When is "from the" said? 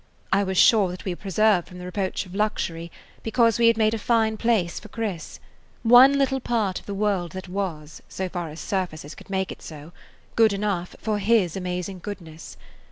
1.67-1.85